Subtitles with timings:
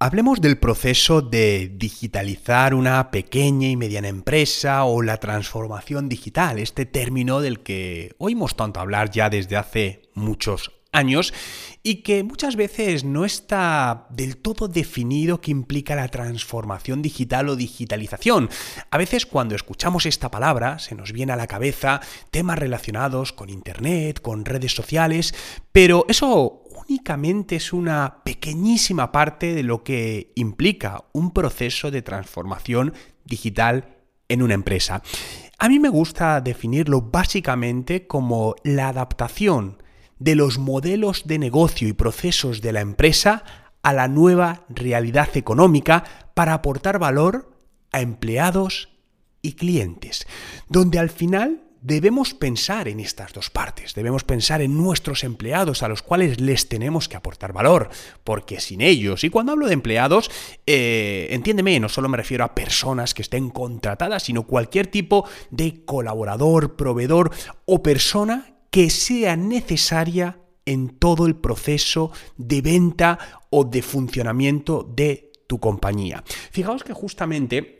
[0.00, 6.86] Hablemos del proceso de digitalizar una pequeña y mediana empresa o la transformación digital, este
[6.86, 11.32] término del que oímos tanto hablar ya desde hace muchos años
[11.82, 17.56] y que muchas veces no está del todo definido qué implica la transformación digital o
[17.56, 18.48] digitalización.
[18.90, 23.50] A veces cuando escuchamos esta palabra se nos viene a la cabeza temas relacionados con
[23.50, 25.34] Internet, con redes sociales,
[25.72, 32.94] pero eso únicamente es una pequeñísima parte de lo que implica un proceso de transformación
[33.24, 33.96] digital
[34.28, 35.02] en una empresa.
[35.58, 39.82] A mí me gusta definirlo básicamente como la adaptación
[40.18, 43.44] de los modelos de negocio y procesos de la empresa
[43.82, 46.04] a la nueva realidad económica
[46.34, 47.52] para aportar valor
[47.92, 48.90] a empleados
[49.42, 50.26] y clientes,
[50.68, 55.88] donde al final debemos pensar en estas dos partes, debemos pensar en nuestros empleados a
[55.88, 57.88] los cuales les tenemos que aportar valor,
[58.24, 60.30] porque sin ellos, y cuando hablo de empleados,
[60.66, 65.84] eh, entiéndeme, no solo me refiero a personas que estén contratadas, sino cualquier tipo de
[65.84, 67.30] colaborador, proveedor
[67.64, 73.18] o persona que sea necesaria en todo el proceso de venta
[73.50, 76.22] o de funcionamiento de tu compañía.
[76.50, 77.78] Fijaos que justamente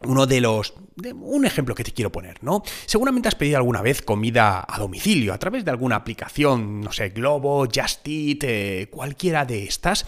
[0.00, 0.74] uno de los...
[1.14, 2.62] un ejemplo que te quiero poner, ¿no?
[2.84, 7.08] Seguramente has pedido alguna vez comida a domicilio a través de alguna aplicación, no sé,
[7.08, 10.04] Globo, Just Eat, eh, cualquiera de estas,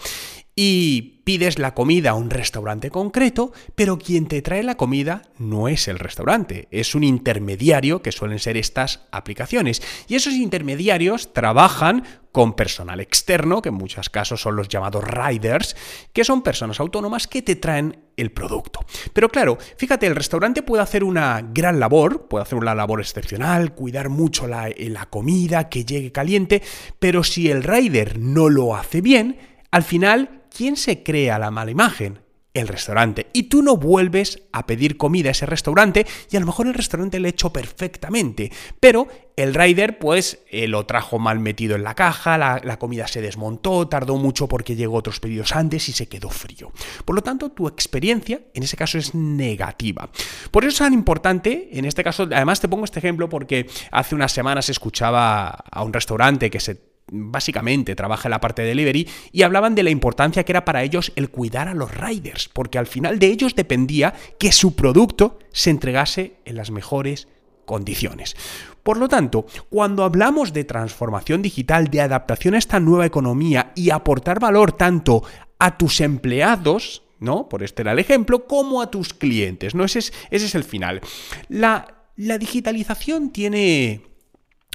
[0.61, 5.69] y pides la comida a un restaurante concreto, pero quien te trae la comida no
[5.69, 9.81] es el restaurante, es un intermediario que suelen ser estas aplicaciones.
[10.09, 15.77] Y esos intermediarios trabajan con personal externo, que en muchos casos son los llamados riders,
[16.11, 18.81] que son personas autónomas que te traen el producto.
[19.13, 23.73] Pero claro, fíjate, el restaurante puede hacer una gran labor, puede hacer una labor excepcional,
[23.73, 26.61] cuidar mucho la, la comida, que llegue caliente,
[26.99, 29.37] pero si el rider no lo hace bien,
[29.71, 32.19] al final ¿quién se crea la mala imagen?
[32.51, 33.27] El restaurante.
[33.31, 36.73] Y tú no vuelves a pedir comida a ese restaurante y a lo mejor el
[36.73, 38.51] restaurante le ha hecho perfectamente.
[38.79, 43.07] Pero el rider pues eh, lo trajo mal metido en la caja, la, la comida
[43.07, 46.71] se desmontó, tardó mucho porque llegó otros pedidos antes y se quedó frío.
[47.05, 50.09] Por lo tanto, tu experiencia en ese caso es negativa.
[50.49, 54.15] Por eso es tan importante, en este caso, además te pongo este ejemplo porque hace
[54.15, 59.07] unas semanas escuchaba a un restaurante que se básicamente trabaja en la parte de delivery,
[59.31, 62.77] y hablaban de la importancia que era para ellos el cuidar a los riders, porque
[62.77, 67.27] al final de ellos dependía que su producto se entregase en las mejores
[67.65, 68.35] condiciones.
[68.83, 73.91] Por lo tanto, cuando hablamos de transformación digital, de adaptación a esta nueva economía y
[73.91, 75.23] aportar valor tanto
[75.59, 77.47] a tus empleados, ¿no?
[77.49, 79.83] Por este era el ejemplo, como a tus clientes, ¿no?
[79.83, 81.01] Ese es, ese es el final.
[81.49, 84.08] La, la digitalización tiene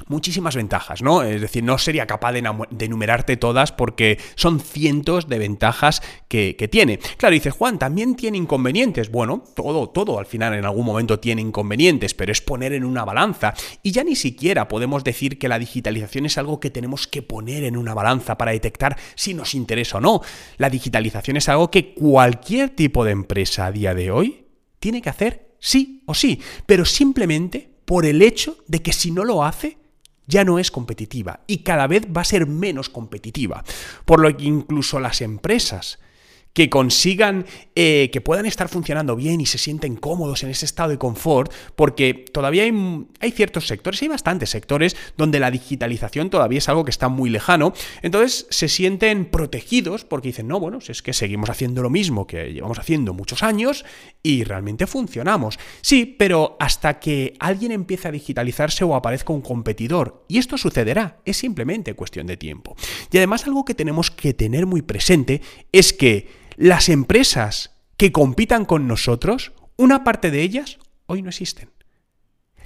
[0.07, 1.23] muchísimas ventajas, ¿no?
[1.23, 2.43] Es decir, no sería capaz de,
[2.81, 6.99] enumerarte todas porque son cientos de ventajas que, tiene.
[7.17, 9.11] Claro, dices, Juan, también tiene inconvenientes.
[9.11, 13.05] Bueno, todo, todo al final en algún momento tiene inconvenientes, pero es poner en una
[13.05, 13.55] balanza.
[13.83, 17.65] Y ya ni siquiera podemos decir que la digitalización es algo que tenemos que poner
[17.65, 20.23] en una balanza para detectar si nos interesa o no.
[20.57, 24.47] La digitalización es algo que cualquier tipo de empresa a día de hoy
[24.81, 29.25] tiene que hacer sí o sí, pero simplemente por el hecho de que si no
[29.25, 29.79] lo hace,
[30.27, 33.65] ya no es competitiva y cada vez va a ser menos competitiva.
[34.05, 35.99] Por lo que incluso las empresas
[36.55, 37.45] que consigan
[37.75, 41.53] eh, que puedan estar funcionando bien y se sienten cómodos en ese estado de confort,
[41.75, 42.73] porque todavía hay,
[43.21, 47.29] hay, ciertos sectores, hay bastantes sectores donde la digitalización todavía es algo que está muy
[47.29, 52.27] lejano, entonces se sienten protegidos porque dicen, no, bueno, es que seguimos haciendo lo mismo
[52.27, 53.85] que llevamos haciendo muchos años
[54.23, 55.59] y realmente funcionamos.
[55.81, 61.19] Sí, pero hasta que alguien empiece a digitalizarse o aparezca un competidor, y esto sucederá,
[61.25, 62.77] es simplemente cuestión de tiempo.
[63.11, 65.43] Y además algo que tenemos que tener muy presente
[65.73, 71.71] es que las empresas que compitan con nosotros, una parte de ellas hoy no existen.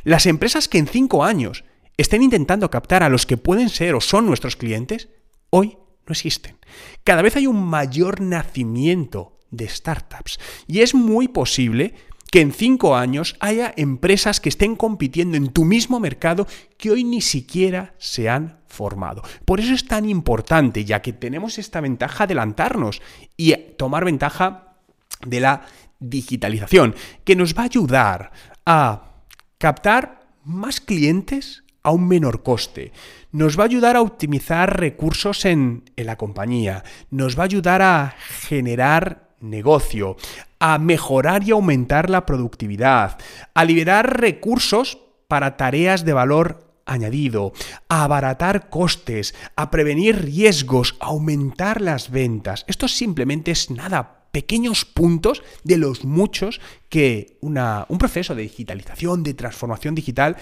[0.04, 1.65] Las empresas que en cinco años
[1.97, 5.09] estén intentando captar a los que pueden ser o son nuestros clientes,
[5.50, 6.59] hoy no existen.
[7.04, 11.94] Cada vez hay un mayor nacimiento de startups y es muy posible
[12.30, 16.46] que en cinco años haya empresas que estén compitiendo en tu mismo mercado
[16.76, 19.22] que hoy ni siquiera se han formado.
[19.44, 23.00] Por eso es tan importante, ya que tenemos esta ventaja, adelantarnos
[23.36, 24.75] y tomar ventaja
[25.26, 25.62] de la
[25.98, 26.94] digitalización,
[27.25, 28.32] que nos va a ayudar
[28.66, 29.22] a
[29.58, 32.92] captar más clientes a un menor coste.
[33.32, 36.84] Nos va a ayudar a optimizar recursos en, en la compañía.
[37.10, 40.17] Nos va a ayudar a generar negocio,
[40.58, 43.19] a mejorar y aumentar la productividad,
[43.55, 44.99] a liberar recursos
[45.29, 47.52] para tareas de valor añadido,
[47.88, 52.64] a abaratar costes, a prevenir riesgos, a aumentar las ventas.
[52.67, 59.34] Esto simplemente es nada pequeños puntos de los muchos que un proceso de digitalización, de
[59.34, 60.37] transformación digital,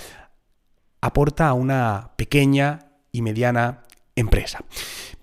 [1.01, 3.85] aporta a una pequeña y mediana
[4.15, 4.65] empresa.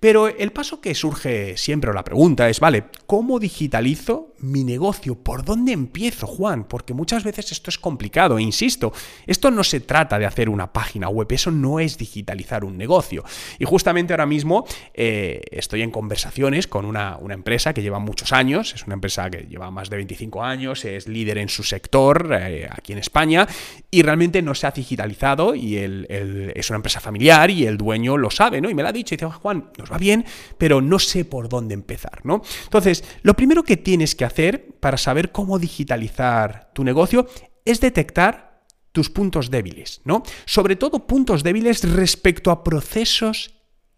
[0.04, 5.16] Pero el paso que surge siempre o la pregunta es, vale, ¿cómo digitalizo mi negocio?
[5.16, 6.66] ¿Por dónde empiezo, Juan?
[6.66, 8.92] Porque muchas veces esto es complicado, e insisto,
[9.26, 13.24] esto no se trata de hacer una página web, eso no es digitalizar un negocio.
[13.60, 18.74] Y justamente ahora mismo eh, estoy en conversaciones con una, empresa que lleva muchos años,
[18.74, 22.68] es una empresa que lleva más de 25 años, es líder en su sector eh,
[22.70, 23.48] aquí en España
[23.90, 28.30] y realmente no se ha digitalizado y es una empresa familiar y el dueño lo
[28.30, 28.70] sabe, ¿no?
[28.70, 30.26] Y me lo ha dicho y dice, Juan, nos bien,
[30.58, 32.42] pero no sé por dónde empezar, ¿no?
[32.64, 37.28] Entonces, lo primero que tienes que hacer para saber cómo digitalizar tu negocio
[37.66, 40.24] es detectar tus puntos débiles, ¿no?
[40.46, 43.56] Sobre todo puntos débiles respecto a procesos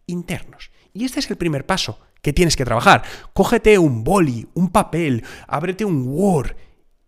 [0.08, 0.72] internos.
[0.94, 3.04] Y este es el primer paso que tienes que trabajar.
[3.34, 6.56] Cógete un boli, un papel, ábrete un Word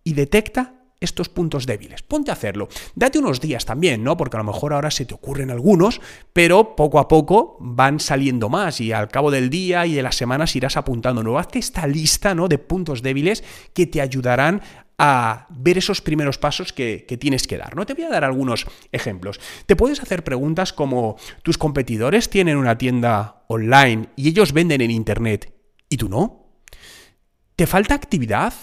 [0.03, 2.01] y detecta estos puntos débiles.
[2.01, 2.69] Ponte a hacerlo.
[2.95, 4.17] Date unos días también, ¿no?
[4.17, 6.01] Porque a lo mejor ahora se te ocurren algunos,
[6.33, 10.15] pero poco a poco van saliendo más y al cabo del día y de las
[10.15, 11.23] semanas irás apuntando.
[11.23, 12.47] No, hazte esta lista, ¿no?
[12.47, 14.61] De puntos débiles que te ayudarán
[14.97, 17.75] a ver esos primeros pasos que, que, tienes que dar.
[17.75, 17.85] ¿no?
[17.85, 19.39] Te voy a dar algunos ejemplos.
[19.67, 24.89] Te puedes hacer preguntas como, ¿tus competidores tienen una tienda online y ellos venden en
[24.89, 25.53] Internet
[25.87, 26.47] y tú no?
[27.55, 28.53] ¿Te falta actividad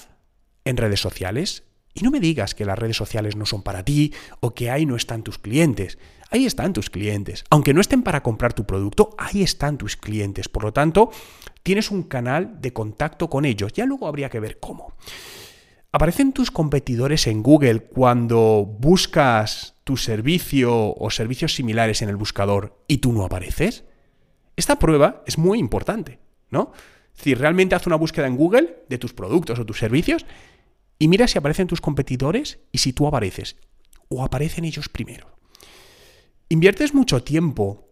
[0.65, 1.63] en redes sociales?
[1.95, 4.85] Y no me digas que las redes sociales no son para ti o que ahí
[4.85, 5.99] no están tus clientes.
[6.31, 7.45] Ahí están tus clientes.
[7.51, 10.49] Aunque no estén para comprar tu producto, ahí están tus clientes.
[10.49, 11.11] Por lo tanto,
[11.63, 13.73] tienes un canal de contacto con ellos.
[13.73, 14.95] Ya luego habría que ver cómo.
[15.93, 22.83] ¿Aparecen tus competidores en Google cuando buscas tu servicio o servicios similares en el buscador
[22.89, 23.85] y tú no apareces?
[24.57, 26.19] Esta prueba es muy importante,
[26.51, 26.73] ¿no?
[27.13, 30.27] Si realmente haz una búsqueda en Google de tus productos o tus servicios
[30.99, 33.57] y mira si aparecen tus competidores y si tú apareces.
[34.09, 35.39] O aparecen ellos primero.
[36.49, 37.89] ¿Inviertes mucho tiempo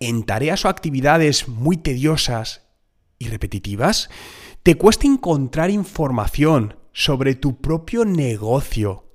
[0.00, 2.62] en tareas o actividades muy tediosas
[3.18, 4.08] y repetitivas?
[4.62, 9.12] ¿Te cuesta encontrar información sobre tu propio negocio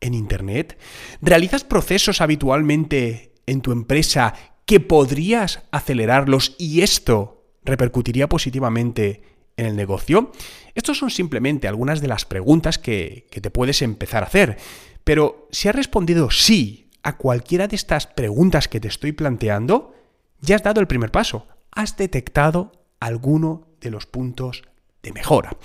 [0.00, 0.78] en Internet?
[1.20, 4.34] ¿Realizas procesos habitualmente en tu empresa
[4.64, 10.32] que podrías acelerarlos y esto repercutiría positivamente en el negocio?
[10.74, 14.58] Estos son simplemente algunas de las preguntas que, que te puedes empezar a hacer.
[15.04, 19.94] Pero si has respondido sí a cualquiera de estas preguntas que te estoy planteando,
[20.40, 21.46] ya has dado el primer paso.
[21.70, 24.62] Has detectado alguno de los puntos
[25.02, 25.56] de mejora.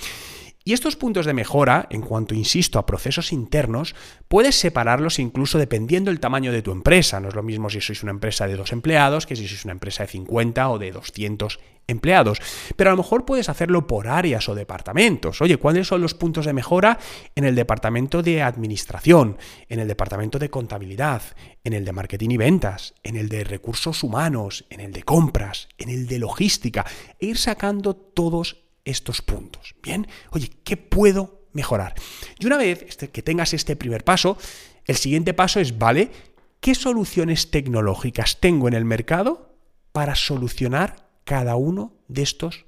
[0.64, 3.96] Y estos puntos de mejora, en cuanto, insisto, a procesos internos,
[4.28, 7.20] puedes separarlos incluso dependiendo del tamaño de tu empresa.
[7.20, 9.72] No es lo mismo si sois una empresa de dos empleados que si sois una
[9.72, 11.60] empresa de 50 o de 200
[11.92, 12.40] empleados.
[12.76, 15.42] Pero a lo mejor puedes hacerlo por áreas o departamentos.
[15.42, 16.98] Oye, ¿cuáles son los puntos de mejora
[17.36, 19.38] en el departamento de administración,
[19.70, 21.22] en el departamento de contabilidad,
[21.64, 25.70] en el de marketing y ventas, en el de recursos humanos, en el de compras,
[25.78, 26.86] en el de logística?
[27.20, 29.76] E ir sacando todos estos puntos.
[29.84, 31.96] Bien, oye, ¿qué puedo mejorar?
[32.40, 34.38] Y una vez este, que tengas este primer paso,
[34.86, 36.12] el siguiente paso es, vale,
[36.60, 39.56] ¿qué soluciones tecnológicas tengo en el mercado
[39.92, 42.66] para solucionar cada uno de estos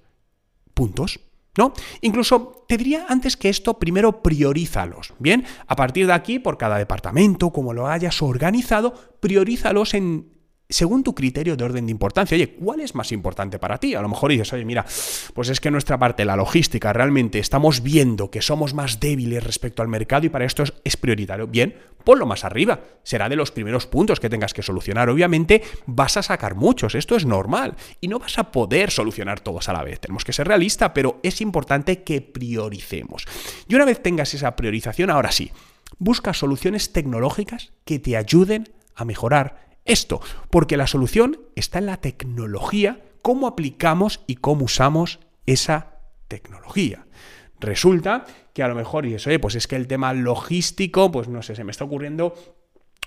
[0.74, 1.20] puntos?
[1.56, 1.72] ¿No?
[2.02, 5.14] Incluso te diría antes que esto, primero priorízalos.
[5.20, 10.33] Bien, a partir de aquí, por cada departamento, como lo hayas organizado, priorízalos en
[10.74, 12.36] según tu criterio de orden de importancia.
[12.36, 13.94] Oye, ¿cuál es más importante para ti?
[13.94, 14.86] A lo mejor dices, oye, mira,
[15.34, 19.84] pues es que nuestra parte, la logística, realmente estamos viendo que somos más débiles respecto
[19.84, 21.48] al mercado y para esto es, prioritario.
[21.48, 22.80] Bien, ponlo más arriba.
[23.04, 25.10] Será de los primeros puntos que tengas que solucionar.
[25.10, 27.76] Obviamente vas a sacar muchos, esto es normal.
[28.02, 30.00] Y no vas a poder solucionar todos a la vez.
[30.00, 33.26] Tenemos que ser realistas, pero es importante que prioricemos.
[33.68, 35.52] Y una vez tengas esa priorización, ahora sí,
[36.00, 41.98] busca soluciones tecnológicas que te ayuden a mejorar esto, porque la solución está en la
[41.98, 47.06] tecnología, cómo aplicamos y cómo usamos esa tecnología.
[47.60, 51.42] Resulta que a lo mejor dices, oye, pues es que el tema logístico, pues no
[51.42, 52.34] sé, se me está ocurriendo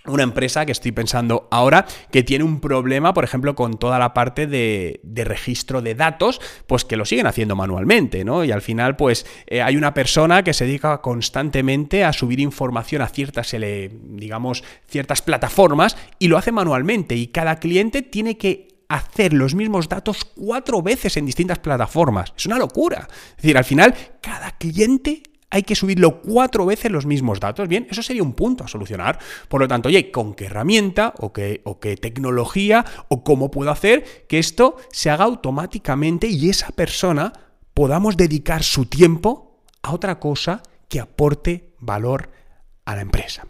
[0.09, 4.15] una empresa que estoy pensando ahora que tiene un problema, por ejemplo, con toda la
[4.15, 8.45] parte de, registro de datos, pues que lo siguen haciendo manualmente, ¿no?
[8.45, 13.03] Y al final, pues eh, hay una persona que se dedica constantemente a subir información
[13.03, 13.55] a ciertas,
[13.91, 19.89] digamos, ciertas plataformas y lo hace manualmente y cada cliente tiene que hacer los mismos
[19.89, 22.33] datos cuatro veces en distintas plataformas.
[22.37, 23.09] Es una locura.
[23.31, 27.69] Es decir, al final, cada cliente hay que subirlo cuatro veces los mismos datos.
[27.69, 29.19] Bien, eso sería un punto a solucionar.
[29.49, 33.71] Por lo tanto, oye, ¿con qué herramienta o qué, o qué tecnología o cómo puedo
[33.71, 37.33] hacer que esto se haga automáticamente y esa persona
[37.75, 42.31] podamos dedicar su tiempo a otra cosa que aporte valor
[42.85, 43.47] a la empresa?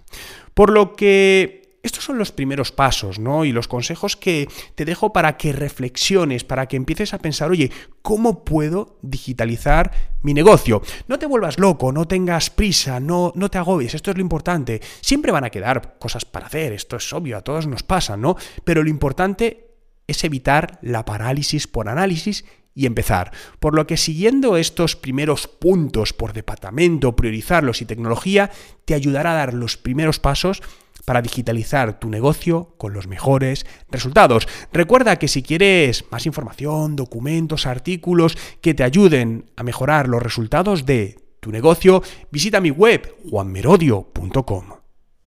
[0.55, 3.45] Por lo que estos son los primeros pasos, ¿no?
[3.45, 7.71] Y los consejos que te dejo para que reflexiones, para que empieces a pensar, oye,
[8.03, 9.91] ¿cómo puedo digitalizar
[10.23, 10.83] mi negocio?
[11.09, 14.81] No te vuelvas loco, no tengas prisa, no, no te agobies, esto es lo importante.
[15.01, 18.37] Siempre van a quedar cosas para hacer, esto es obvio, a todos nos pasa, ¿no?
[18.65, 19.67] Pero lo importante
[20.07, 22.45] es evitar la parálisis por análisis
[22.77, 23.33] y empezar.
[23.59, 28.53] Por lo que siguiendo estos primeros puntos por departamento, priorizarlos y tecnología,
[28.85, 30.63] te ayudará a dar los primeros pasos
[31.07, 34.47] para digitalizar tu negocio con los mejores resultados.
[34.73, 40.85] Recuerda que si quieres más información, documentos, artículos que te ayuden a mejorar los resultados
[40.85, 44.76] de tu negocio, visita mi web juanmerodio.com.